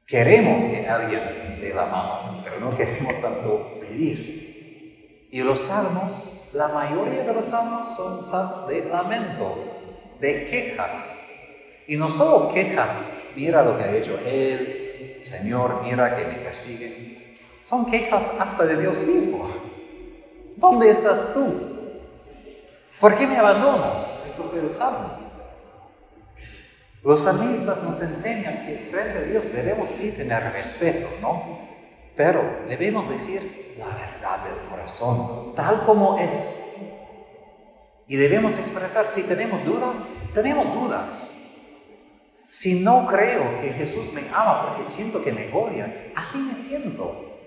[0.06, 5.28] Queremos que alguien dé la mano, pero no queremos tanto pedir.
[5.30, 9.56] Y los salmos, la mayoría de los salmos son salmos de lamento,
[10.20, 11.14] de quejas,
[11.86, 17.38] y no solo quejas, mira lo que ha hecho él, Señor, mira que me persiguen.
[17.62, 19.48] Son quejas hasta de Dios mismo.
[20.56, 21.70] ¿Dónde estás tú?
[23.00, 24.19] ¿Por qué me abandonas?
[24.70, 25.30] Salmo.
[27.02, 31.60] Los salmistas nos enseñan que frente a Dios debemos sí tener respeto, ¿no?
[32.14, 36.62] Pero debemos decir la verdad del corazón, tal como es.
[38.06, 41.34] Y debemos expresar, si tenemos dudas, tenemos dudas.
[42.50, 47.38] Si no creo que Jesús me ama porque siento que me odia, así me siento.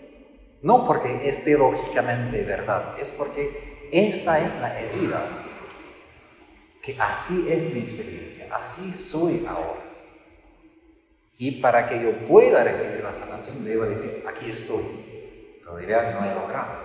[0.62, 5.43] No porque es teológicamente verdad, es porque esta es la herida.
[6.84, 9.80] Que así es mi experiencia, así soy ahora.
[11.38, 14.84] Y para que yo pueda recibir la sanación, debo decir, aquí estoy.
[15.64, 16.84] Todavía no he logrado.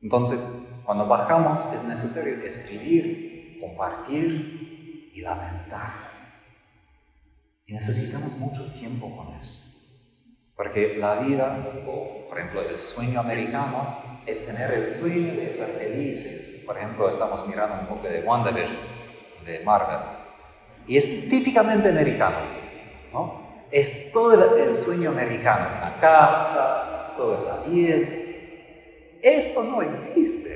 [0.00, 0.48] Entonces,
[0.86, 5.92] cuando bajamos es necesario escribir, compartir y lamentar.
[7.66, 9.68] Y necesitamos mucho tiempo con esto.
[10.56, 15.68] Porque la vida, o por ejemplo el sueño americano, es tener el sueño de estar
[15.68, 16.53] felices.
[16.66, 18.78] Por ejemplo, estamos mirando un poco de WandaVision,
[19.44, 19.98] de Marvel.
[20.86, 22.38] Y es típicamente americano,
[23.12, 23.44] ¿no?
[23.70, 29.18] Es todo el, sueño americano, la casa, todo está bien.
[29.22, 30.54] Esto no existe.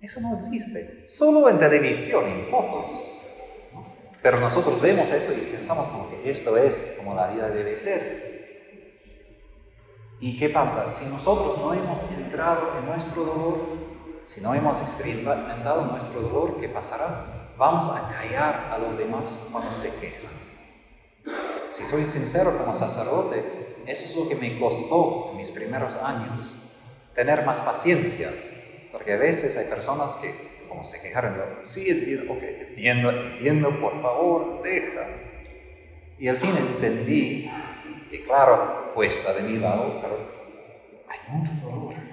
[0.00, 1.08] Eso no existe.
[1.08, 3.08] Solo en televisión, en fotos.
[4.22, 8.32] Pero nosotros vemos esto y pensamos como que esto es como la vida debe ser.
[10.20, 10.88] ¿Y qué pasa?
[10.90, 13.91] Si nosotros no hemos entrado en nuestro dolor,
[14.26, 17.54] si no hemos experimentado nuestro dolor, ¿qué pasará?
[17.58, 20.32] Vamos a callar a los demás cuando se quejan.
[21.70, 23.42] Si soy sincero como sacerdote,
[23.86, 26.56] eso es lo que me costó en mis primeros años,
[27.14, 28.30] tener más paciencia,
[28.90, 33.78] porque a veces hay personas que como se quejaron, yo, sí entiendo, ok, entiendo, entiendo,
[33.78, 35.06] por favor, deja.
[36.18, 37.50] Y al fin entendí
[38.10, 40.16] que claro, cuesta de mi lado, pero
[41.08, 42.11] hay mucho dolor.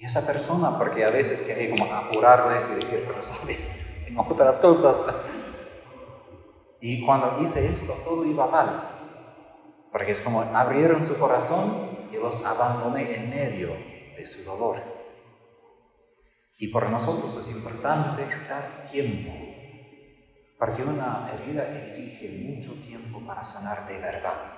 [0.00, 4.58] Y esa persona, porque a veces quería como apurarles y decir, pero sabes, tengo otras
[4.58, 5.14] cosas.
[6.80, 8.82] Y cuando hice esto, todo iba mal.
[9.92, 13.76] Porque es como abrieron su corazón y los abandoné en medio
[14.16, 14.78] de su dolor.
[16.58, 19.32] Y por nosotros es importante dar tiempo,
[20.58, 24.54] porque una herida exige mucho tiempo para sanar de verdad,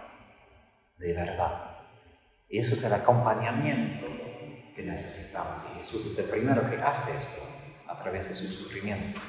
[0.98, 1.78] de verdad.
[2.48, 4.06] Y eso es el acompañamiento
[4.74, 5.58] que necesitamos.
[5.72, 7.42] Y Jesús es el primero que hace esto
[7.88, 9.20] a través de su sufrimiento.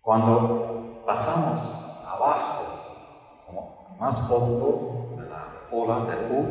[0.00, 6.46] Cuando pasamos abajo, como más hondo de la ola del U,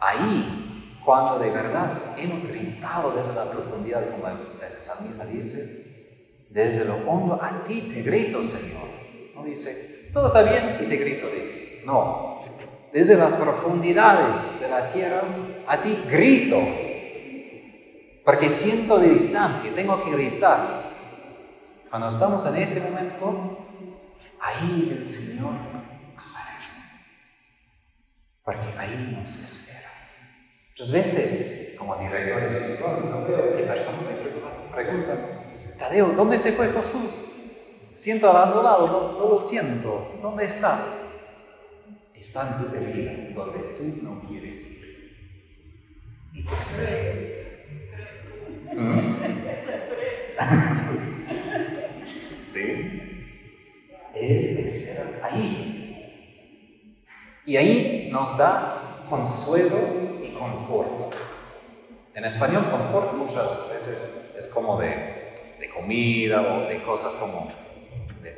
[0.00, 6.96] ahí cuando de verdad hemos gritado desde la profundidad, como el, salmista dice, desde lo
[7.08, 8.88] hondo a ti te grito, Señor.
[9.34, 11.26] No dice, todo está bien y te grito.
[11.86, 12.40] No,
[12.92, 15.22] desde las profundidades de la tierra
[15.66, 16.58] a ti grito,
[18.24, 20.88] porque siento de distancia, tengo que gritar.
[21.90, 23.58] Cuando estamos en ese momento,
[24.40, 25.52] ahí el Señor
[26.16, 26.80] aparece,
[28.44, 29.88] porque ahí nos espera.
[30.70, 35.38] Muchas veces, como director espiritual, no veo que personas me preguntan,
[35.78, 37.32] Tadeo, ¿dónde se fue Jesús?
[37.94, 40.12] Siento abandonado, no, lo siento.
[40.20, 40.80] ¿Dónde está?
[42.18, 44.78] Está en tu herida, donde tú no quieres ir.
[46.32, 47.14] Y te espera.
[52.46, 52.62] ¿Sí?
[54.14, 56.14] Él espera ahí.
[57.46, 61.14] Y ahí nos da consuelo confort.
[62.14, 67.48] En español, confort muchas veces es como de, de comida o de cosas como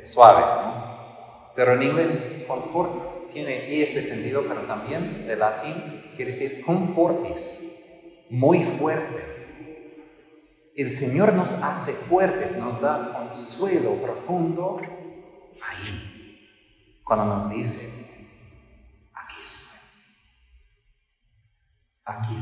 [0.03, 0.91] suaves, ¿no?
[1.55, 7.67] Pero en inglés, confort tiene este sentido, pero también de latín quiere decir confortis,
[8.29, 9.31] muy fuerte.
[10.75, 14.77] El Señor nos hace fuertes, nos da consuelo profundo
[15.67, 16.47] ahí,
[17.03, 17.89] cuando nos dice,
[19.13, 19.35] aquí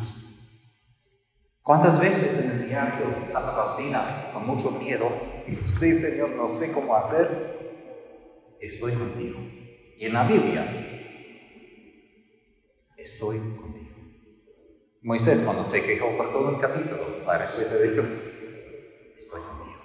[0.02, 0.26] estoy.
[1.62, 5.08] ¿Cuántas veces en el diario Santa Faustina, con mucho miedo,
[5.68, 9.40] sí, Señor, no sé cómo hacer, estoy contigo?
[10.00, 10.64] Y en la Biblia,
[12.96, 13.98] estoy contigo.
[15.02, 18.08] Moisés, cuando se quejó por todo un capítulo, la respuesta de Dios,
[19.18, 19.82] estoy contigo.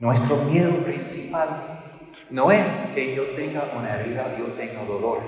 [0.00, 5.22] Nuestro miedo principal no es que yo tenga una herida, yo tenga dolor.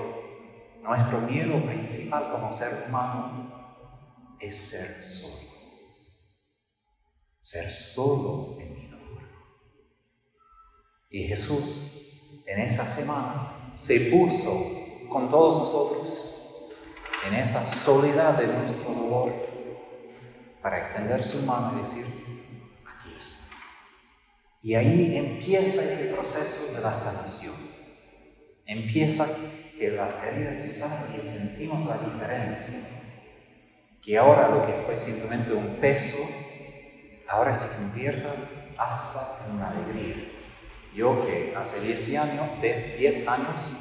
[0.81, 5.51] Nuestro miedo principal como ser humano es ser solo.
[7.39, 9.23] Ser solo en mi dolor.
[11.09, 12.00] Y Jesús
[12.51, 16.27] en esa semana se puso con todos nosotros
[17.25, 19.33] en esa soledad de nuestro dolor
[20.61, 22.05] para extender su mano y decir,
[22.85, 23.55] aquí está.
[24.61, 27.53] Y ahí empieza ese proceso de la sanación.
[28.65, 29.27] Empieza
[29.77, 32.79] que las heridas se sanan y sentimos la diferencia.
[34.01, 36.17] Que ahora lo que fue simplemente un peso,
[37.27, 38.35] ahora se convierta
[38.77, 40.30] hasta en una alegría.
[40.93, 43.75] Yo que hace 10 años, de 10 años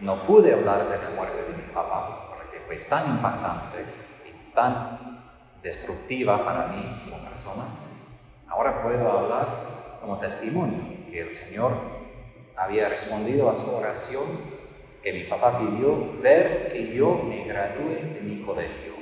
[0.00, 3.84] no pude hablar de la muerte de mi papá, porque fue tan impactante
[4.24, 5.22] y tan
[5.62, 7.64] destructiva para mí como persona.
[8.48, 11.72] Ahora puedo hablar como testimonio que el Señor
[12.56, 14.24] había respondido a su oración
[15.02, 18.94] que mi papá pidió ver que yo me gradúe de mi colegio.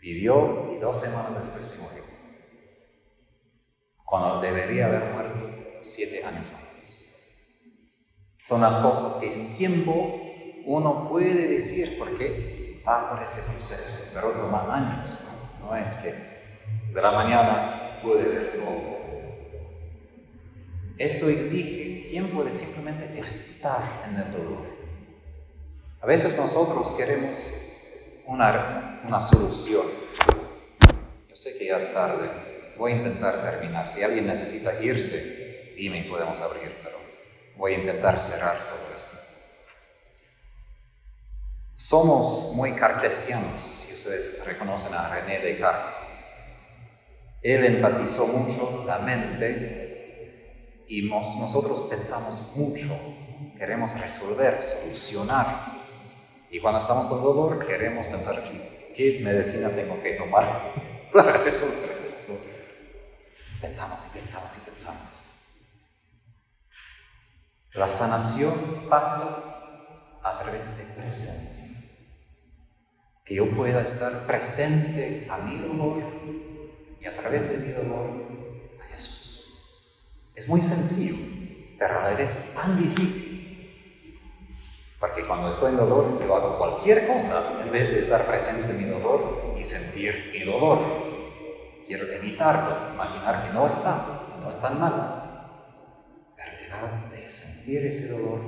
[0.00, 2.02] Vivió y dos semanas después se murió.
[4.04, 5.51] Cuando debería haber muerto
[5.82, 6.72] siete años antes.
[8.42, 10.20] Son las cosas que en tiempo
[10.64, 15.22] uno puede decir porque va por ese proceso, pero toma años.
[15.60, 16.12] No, no es que
[16.92, 18.92] de la mañana puede ver todo.
[20.98, 24.66] Esto exige tiempo de simplemente estar en el dolor.
[26.00, 27.48] A veces nosotros queremos
[28.26, 29.86] una, una solución.
[31.28, 33.88] Yo sé que ya es tarde, voy a intentar terminar.
[33.88, 35.41] Si alguien necesita irse,
[35.76, 36.98] y podemos abrir, pero
[37.56, 39.16] voy a intentar cerrar todo esto.
[41.74, 45.94] Somos muy cartesianos, si ustedes reconocen a René Descartes.
[47.42, 52.96] Él enfatizó mucho la mente y nosotros pensamos mucho,
[53.58, 55.82] queremos resolver, solucionar.
[56.50, 58.42] Y cuando estamos en dolor, queremos pensar,
[58.94, 60.74] ¿qué medicina tengo que tomar
[61.12, 62.38] para resolver esto?
[63.60, 65.21] Pensamos y pensamos y pensamos.
[67.74, 68.54] La sanación
[68.88, 71.62] pasa a través de presencia.
[73.24, 76.02] Que yo pueda estar presente a mi dolor
[77.00, 78.32] y a través de mi dolor
[80.34, 81.14] es muy sencillo,
[81.78, 83.40] pero a la vez tan difícil.
[84.98, 88.78] Porque cuando estoy en dolor, yo hago cualquier cosa en vez de estar presente en
[88.78, 90.80] mi dolor y sentir mi dolor.
[91.86, 94.04] Quiero evitarlo, imaginar que no está,
[94.40, 95.52] no es tan mal.
[96.36, 96.52] Pero
[97.10, 97.11] de
[97.62, 98.40] sentir ese dolor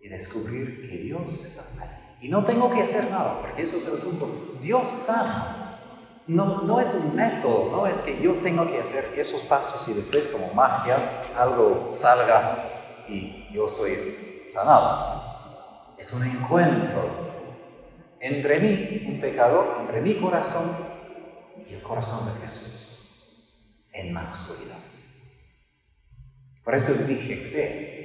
[0.00, 2.16] y descubrir que Dios está ahí.
[2.22, 4.56] Y no tengo que hacer nada, porque eso es el asunto.
[4.60, 5.62] Dios sana.
[6.26, 9.94] No, no es un método, no es que yo tengo que hacer esos pasos y
[9.94, 15.94] después como magia algo salga y yo soy sanado.
[15.96, 17.26] Es un encuentro
[18.18, 20.68] entre mí, un pecador, entre mi corazón
[21.64, 24.78] y el corazón de Jesús en la oscuridad.
[26.64, 27.95] Por eso dije fe,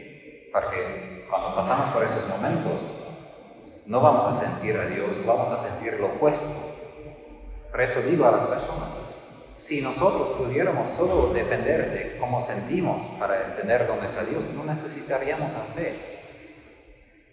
[0.52, 3.08] porque cuando pasamos por esos momentos
[3.86, 6.72] no vamos a sentir a Dios, vamos a sentir lo opuesto
[7.72, 9.02] por eso digo a las personas,
[9.56, 15.54] si nosotros pudiéramos solo depender de cómo sentimos para entender dónde está Dios, no necesitaríamos
[15.54, 16.20] la fe.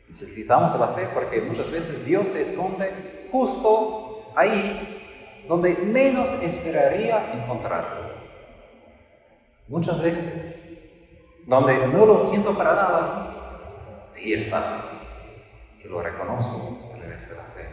[0.06, 2.90] Necesitamos la fe porque muchas veces Dios se esconde
[3.32, 8.12] justo ahí donde menos esperaría encontrarlo.
[9.66, 10.67] Muchas veces,
[11.48, 14.82] donde no lo siento para nada, ahí está.
[15.82, 17.68] Y lo reconozco a través de la fe.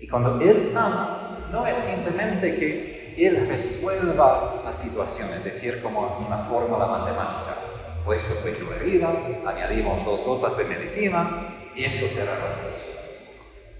[0.00, 6.18] Y cuando Él sana, no es simplemente que Él resuelva la situación, es decir, como
[6.26, 7.58] una fórmula matemática.
[8.04, 9.10] O esto fue tu herida,
[9.46, 12.98] añadimos dos gotas de medicina y esto será la solución.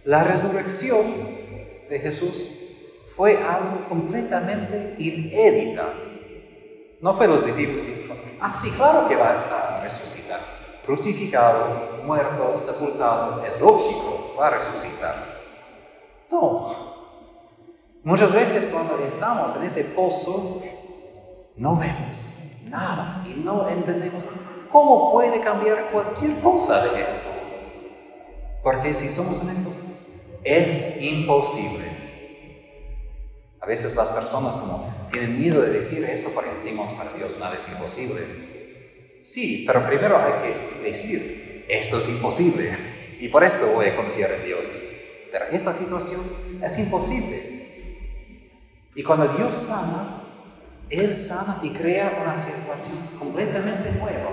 [0.04, 1.04] La resurrección
[1.90, 2.54] de Jesús
[3.16, 5.92] fue algo completamente inédita.
[7.00, 7.86] No fue los discípulos
[8.40, 10.40] ah, sí, claro que va a resucitar.
[10.84, 15.38] Crucificado, muerto, sepultado, es lógico, va a resucitar.
[16.30, 16.88] No,
[18.04, 20.62] Muchas veces cuando estamos en ese pozo,
[21.56, 24.28] no vemos nada y no entendemos
[24.70, 27.28] cómo puede cambiar cualquier cosa de esto.
[28.62, 29.80] Porque si somos honestos,
[30.44, 31.97] es imposible.
[33.68, 37.68] Veces las personas como tienen miedo de decir eso porque decimos para Dios nada es
[37.68, 39.20] imposible.
[39.22, 42.70] Sí, pero primero hay que decir, esto es imposible
[43.20, 44.80] y por esto voy a confiar en Dios.
[45.30, 46.22] Pero esta situación
[46.62, 48.48] es imposible.
[48.94, 50.22] Y cuando Dios sana,
[50.88, 54.30] Él sana y crea una situación completamente nueva.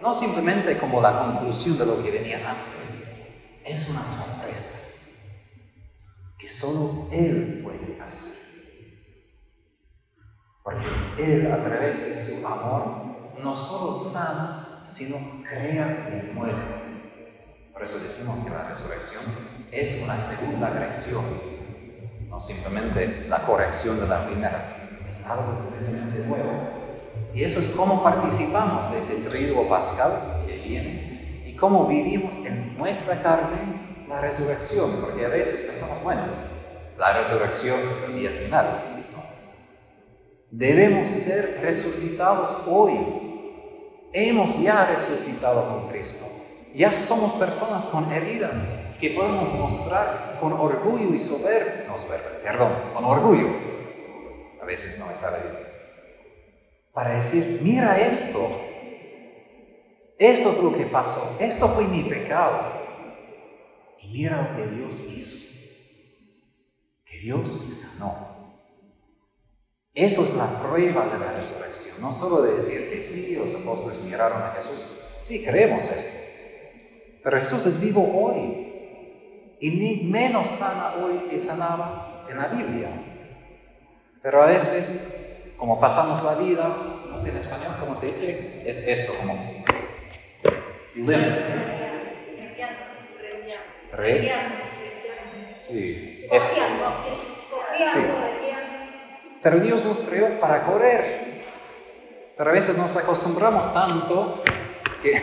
[0.00, 3.02] No simplemente como la conclusión de lo que venía antes.
[3.64, 4.78] Es una sorpresa
[6.38, 8.45] que solo Él puede hacer.
[10.66, 10.84] Porque
[11.16, 12.82] Él a través de su amor
[13.40, 15.16] no solo sana, sino
[15.48, 16.58] crea de nuevo.
[17.72, 19.22] Por eso decimos que la resurrección
[19.70, 21.22] es una segunda creación
[22.28, 26.50] no simplemente la corrección de la primera, es algo completamente nuevo.
[27.32, 32.76] Y eso es cómo participamos de ese triduo pascal que viene y cómo vivimos en
[32.76, 36.22] nuestra carne la resurrección, porque a veces pensamos, bueno,
[36.98, 38.95] la resurrección el día final.
[40.56, 42.96] Debemos ser resucitados hoy.
[44.10, 46.24] Hemos ya resucitado con Cristo.
[46.74, 52.72] Ya somos personas con heridas que podemos mostrar con orgullo y soberbia, no soberbia, perdón,
[52.94, 53.50] con orgullo.
[54.62, 55.68] A veces no sale bien.
[56.94, 58.48] Para decir, mira esto,
[60.18, 62.80] esto es lo que pasó, esto fue mi pecado.
[63.98, 65.36] Y mira lo que Dios hizo,
[67.04, 68.35] que Dios me sanó.
[69.96, 73.98] Eso es la prueba de la resurrección, no solo de decir que sí, los apóstoles
[74.00, 74.84] miraron a Jesús,
[75.20, 76.12] sí creemos esto,
[77.24, 82.90] pero Jesús es vivo hoy y ni menos sana hoy que sanaba en la Biblia.
[84.20, 86.76] Pero a veces, como pasamos la vida,
[87.08, 89.32] no sé en español cómo se dice, es esto, como
[90.94, 91.24] limp.
[93.92, 94.30] Re.
[95.54, 96.54] Sí, esto.
[97.82, 98.00] Sí.
[99.46, 101.44] Pero Dios nos creó para correr.
[102.36, 104.42] Pero a veces nos acostumbramos tanto
[105.00, 105.22] que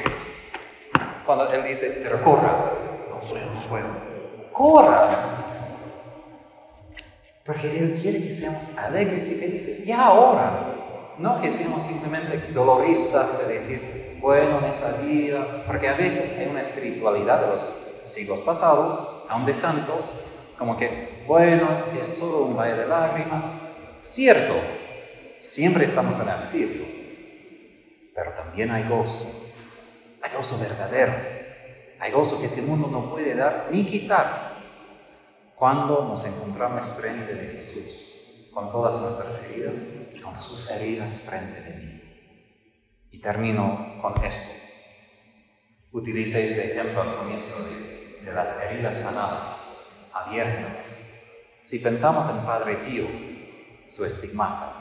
[1.26, 2.72] cuando Él dice, pero corra,
[3.10, 3.86] no puedo, no puedo
[4.54, 5.10] corra.
[7.44, 11.16] Porque Él quiere que seamos alegres y felices, ya ahora.
[11.18, 16.48] No que seamos simplemente doloristas de decir, bueno, en esta vida, porque a veces hay
[16.48, 20.16] una espiritualidad de los siglos pasados, aún de santos,
[20.58, 21.68] como que, bueno,
[22.00, 23.73] es solo un valle de lágrimas.
[24.04, 24.54] Cierto,
[25.40, 26.86] siempre estamos en el cielo,
[28.14, 29.52] pero también hay gozo,
[30.22, 31.44] hay gozo verdadero
[32.04, 34.58] hay gozo que ese mundo no puede dar ni quitar
[35.56, 39.82] cuando nos encontramos frente de Jesús, con todas nuestras heridas
[40.14, 42.02] y con sus heridas frente de mí.
[43.10, 44.50] Y termino con esto.
[45.94, 49.62] Utilicé este ejemplo al comienzo de, de las heridas sanadas,
[50.12, 51.00] abiertas.
[51.62, 53.08] Si pensamos en Padre Pío,
[53.88, 54.74] su estigmata,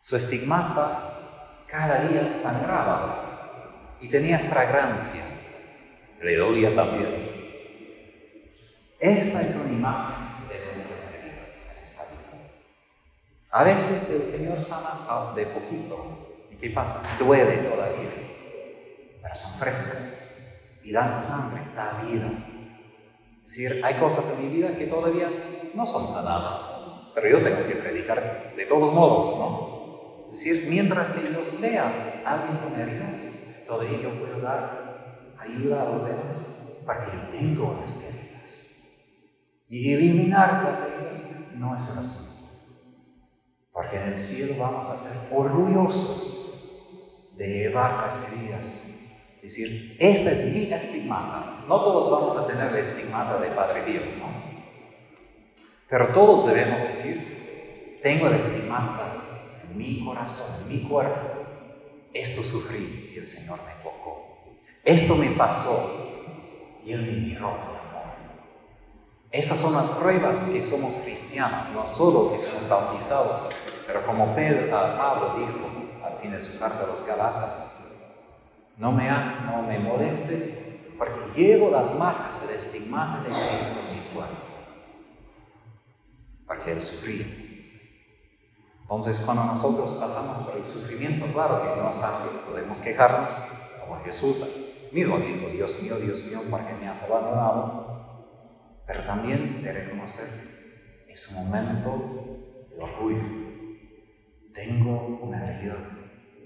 [0.00, 5.22] su estigmata cada día sangraba y tenía fragancia
[6.22, 7.30] le dolía también.
[9.00, 12.50] Esta es una imagen de nuestras heridas en esta vida.
[13.50, 16.46] A veces el Señor sana de poquito.
[16.50, 17.02] ¿Y qué pasa?
[17.18, 18.10] Duele todavía.
[19.20, 22.30] Pero son frescas y dan sangre, da vida.
[23.42, 25.28] Es decir, hay cosas en mi vida que todavía
[25.74, 26.60] no son sanadas,
[27.14, 30.26] pero yo tengo que predicar de todos modos, ¿no?
[30.28, 35.90] Es decir, mientras que yo sea alguien con heridas, todavía yo puedo dar ayuda a
[35.90, 38.78] los demás para que yo tengo las heridas.
[39.68, 42.32] Y eliminar las heridas no es el asunto.
[43.72, 48.88] Porque en el cielo vamos a ser orgullosos de llevar las heridas.
[49.36, 51.64] Es decir, esta es mi estigmata.
[51.66, 54.51] No todos vamos a tener la estigmata de Padre Pío, ¿no?
[55.92, 59.12] Pero todos debemos decir, tengo el estigmata
[59.62, 61.20] en mi corazón, en mi cuerpo.
[62.14, 64.54] Esto sufrí y el Señor me tocó.
[64.82, 68.14] Esto me pasó y Él me miró con amor.
[69.30, 73.50] Esas son las pruebas que somos cristianos, no solo que somos bautizados,
[73.86, 77.86] pero como Pedro, ah, Pablo dijo al fin de su carta a los Galatas,
[78.78, 84.02] no me, no me molestes porque llevo las marcas, el estigmata de Cristo en mi
[84.14, 84.51] cuerpo,
[86.52, 87.26] porque Él sufría.
[88.82, 93.46] Entonces, cuando nosotros pasamos por el sufrimiento, claro que no es fácil, podemos quejarnos,
[93.80, 94.44] como Jesús
[94.92, 98.82] mismo dijo, Dios mío, Dios mío, ¿por qué me has abandonado?
[98.86, 100.28] Pero también de reconocer,
[101.08, 103.22] es un momento de orgullo.
[104.52, 105.78] Tengo una herida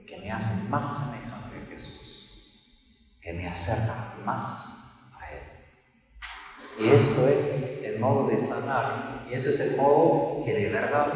[0.06, 6.86] que me hace más semejante a Jesús, que me acerca más a Él.
[6.86, 11.12] Y esto es el modo de sanar, y ese es el modo que de verdad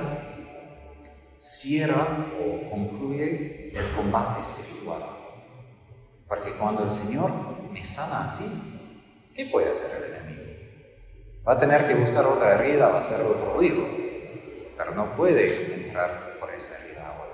[1.36, 5.02] cierra o concluye el combate espiritual.
[6.28, 7.30] Porque cuando el Señor
[7.72, 8.44] me sana así,
[9.34, 10.40] ¿qué puede hacer el enemigo?
[11.46, 13.86] Va a tener que buscar otra herida, va a hacer otro lío,
[14.76, 17.32] pero no puede entrar por esa herida ahora.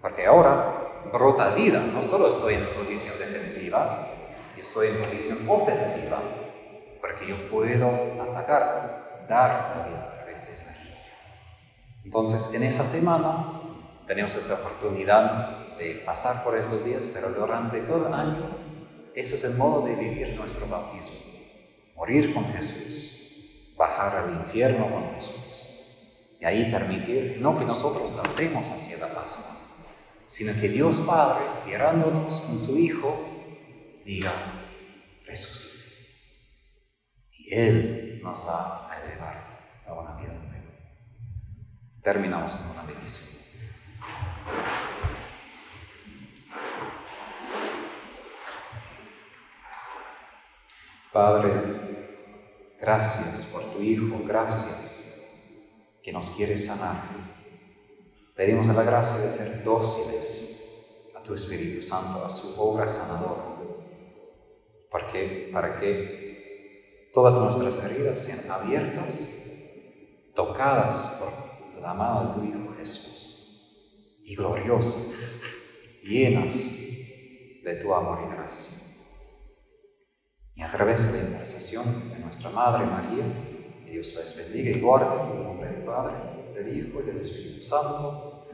[0.00, 4.08] Porque ahora brota vida, no solo estoy en posición defensiva,
[4.56, 6.18] estoy en posición ofensiva,
[7.00, 7.88] porque yo puedo
[8.20, 10.96] atacar, dar la vida a través de esa herida.
[12.04, 13.60] Entonces, en esa semana
[14.06, 18.56] tenemos esa oportunidad de pasar por esos días, pero durante todo el año,
[19.14, 21.16] ese es el modo de vivir nuestro bautismo.
[21.96, 25.68] Morir con Jesús, bajar al infierno con Jesús.
[26.40, 29.56] Y ahí permitir, no que nosotros saltemos hacia la Pascua,
[30.26, 33.18] sino que Dios Padre, mirándonos con su Hijo,
[34.04, 34.32] diga,
[35.24, 35.76] resucite.
[37.32, 40.56] Y Él nos va a elevar a una vida nueva.
[42.06, 43.26] Terminamos con una bendición.
[51.12, 51.50] Padre,
[52.78, 55.02] gracias por tu Hijo, gracias
[56.00, 57.02] que nos quieres sanar.
[58.36, 63.42] Pedimos la gracia de ser dóciles a tu Espíritu Santo, a su obra sanadora,
[64.92, 69.42] porque, para que todas nuestras heridas sean abiertas,
[70.36, 71.45] tocadas por
[71.80, 75.32] la de tu Hijo Jesús, y gloriosas,
[76.02, 76.74] llenas
[77.64, 78.78] de tu amor y gracia.
[80.54, 83.24] Y a través de la intercesión de nuestra Madre María,
[83.84, 86.14] que Dios les bendiga y guarde en el nombre del Padre,
[86.54, 88.48] del Hijo y del Espíritu Santo.